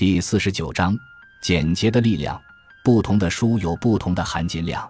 [0.00, 0.98] 第四十九章：
[1.42, 2.40] 简洁的力量。
[2.82, 4.88] 不同的书有不同的含金量。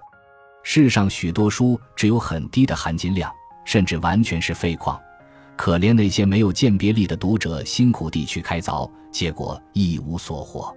[0.63, 3.29] 世上许多书只有很低的含金量，
[3.65, 4.97] 甚至完全是废矿。
[5.57, 10.73] 可怜那些没有鉴别力的读者，辛苦地去开凿，结果一无所获。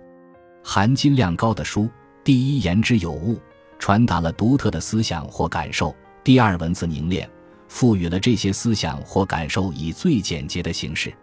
[0.63, 1.87] 含金量高的书，
[2.23, 3.39] 第一言之有物，
[3.77, 7.29] 传达了独特的思想或感受；第二文字凝练，
[7.67, 11.13] 赋予了这些思想或感受以最简洁的形式。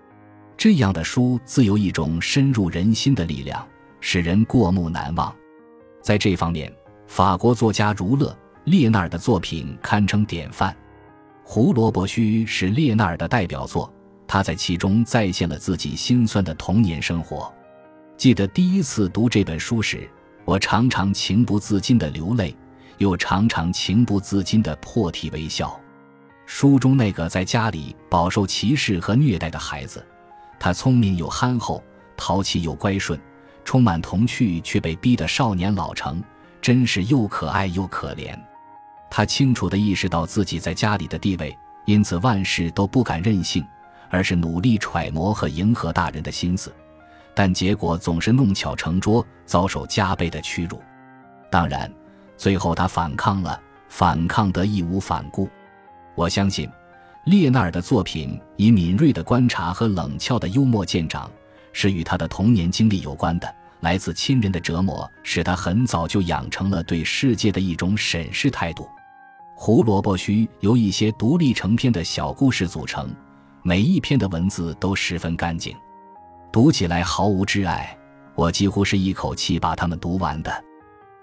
[0.61, 3.67] 这样的书自有一种深入人心的力量，
[3.99, 5.35] 使人过目难忘。
[6.03, 6.71] 在这方面，
[7.07, 8.27] 法国作家儒勒·
[8.65, 10.71] 列纳尔的作品堪称典范。
[11.43, 13.91] 《胡萝卜须》是列纳尔的代表作，
[14.29, 17.51] 他在其中再现了自己心酸的童年生活。
[18.19, 20.07] 记得第一次读这本书时，
[20.45, 22.55] 我常常情不自禁地流泪，
[22.99, 25.81] 又常常情不自禁地破涕为笑。
[26.45, 30.05] 书中那个在家里饱受歧视和虐待的孩子。
[30.61, 31.83] 他聪明又憨厚，
[32.19, 33.19] 淘气又乖顺，
[33.65, 36.23] 充满童趣，却被逼得少年老成，
[36.61, 38.39] 真是又可爱又可怜。
[39.11, 43.67] 他清楚地意识到自己在家里的地位，因此万事都不敢任性，
[44.11, 46.71] 而是努力揣摩和迎合大人的心思，
[47.35, 50.79] 但结果总是弄巧成拙，遭受加倍的屈辱。
[51.51, 51.91] 当然，
[52.37, 55.49] 最后他反抗了，反抗得义无反顾。
[56.15, 56.71] 我相信。
[57.25, 61.31] 列纳尔的作品以敏锐的观察和冷峭的幽默见长，
[61.73, 63.55] 是与他的童年经历有关的。
[63.81, 68.85] 来自亲人的折磨，使他很早就养成了对世界的一种审视态度。
[69.55, 73.11] 《胡萝卜须》由一些独立成篇的小故事组成，
[73.63, 75.75] 每一篇的文字都十分干净，
[76.51, 77.97] 读起来毫无挚爱。
[78.35, 80.65] 我几乎是一口气把它们读完的。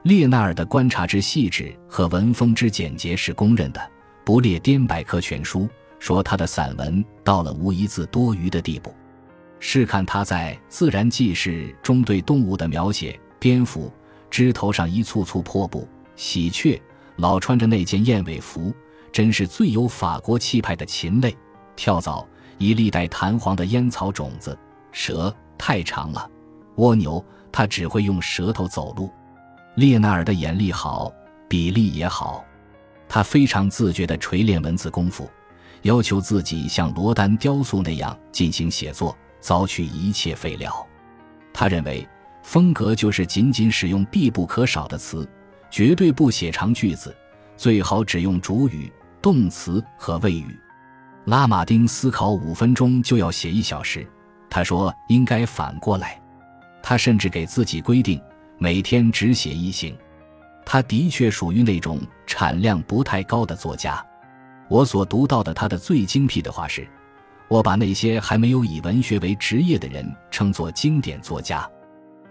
[0.04, 3.92] 列纳尔的观察之细致和文风之简洁是公认的，
[4.24, 5.68] 不列颠百科全书。
[6.00, 8.94] 说他的散文到了无一字多余的地步，
[9.60, 13.92] 试看他在《自然纪事》中对动物的描写：蝙蝠
[14.30, 16.82] 枝头上一簇簇破布，喜鹊
[17.16, 18.74] 老穿着那件燕尾服，
[19.12, 21.32] 真是最有法国气派的禽类；
[21.76, 24.52] 跳蚤一粒带弹簧的烟草种子；
[24.92, 26.30] 蛇太长了；
[26.76, 29.10] 蜗牛它只会用舌头走路。
[29.76, 31.12] 列纳尔的眼力好，
[31.48, 32.44] 笔力也好，
[33.08, 35.30] 他非常自觉地锤炼文字功夫。
[35.84, 40.86] 要求自己像罗丹雕塑那样进行写作，凿去一切废料。
[41.54, 42.08] 他认为，
[42.44, 45.28] 风格就是仅仅使用必不可少的词，
[45.70, 47.16] 绝对不写长句子，
[47.56, 50.58] 最好只用主语、动词和谓语。
[51.26, 54.08] 拉马丁思考五分钟就要写一小时，
[54.50, 56.22] 他说应该反过来。
[56.82, 58.22] 他甚至给自己规定
[58.58, 59.98] 每天只写一行。
[60.66, 64.06] 他的确属于那种产量不太高的作家。
[64.70, 66.88] 我所读到的他的最精辟的话是：
[67.48, 71.70] 我把那些还没有以文学为职业的人称作经典作家。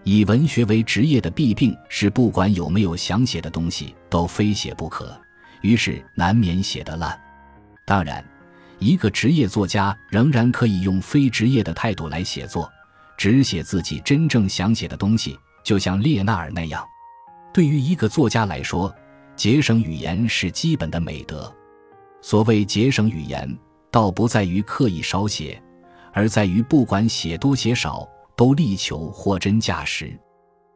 [0.03, 5.19] 以文学为职业的弊病是，不管有没有想写的东西，都非写不可，
[5.61, 7.19] 于是难免写得烂。
[7.85, 8.23] 当然，
[8.79, 12.71] 一个职业作家仍然可以用非职业的态度来写作，
[13.17, 16.85] 只写自己真正想写的东西，就像列纳尔那样。
[17.51, 18.93] 对于一个作家来说，
[19.35, 21.53] 节省语言是基本的美德。
[22.29, 23.57] 所谓节省语言，
[23.89, 25.63] 倒不在于刻意少写，
[26.11, 28.05] 而在于不管写多写少，
[28.35, 30.13] 都力求货真价实。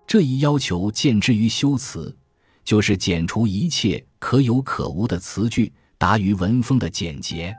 [0.08, 2.18] 这一要求见之于修辞，
[2.64, 7.54] 就是剪除一切可有可无的词句，达于文风的简洁。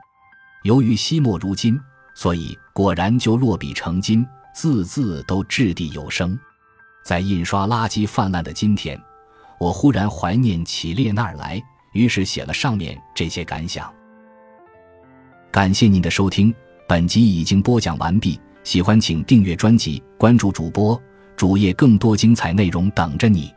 [0.63, 1.79] 由于惜墨如金，
[2.15, 4.25] 所以果然就落笔成金，
[4.55, 6.35] 字字都掷地有声。
[7.05, 8.99] 在印刷垃圾泛滥的今天，
[9.59, 11.63] 我忽然怀念起列那儿来。
[11.93, 13.91] 于是写了上面这些感想。
[15.51, 16.53] 感谢您的收听，
[16.87, 18.39] 本集已经播讲完毕。
[18.63, 21.01] 喜欢请订阅专辑，关注主播
[21.35, 23.53] 主页，更多精彩内容等着你。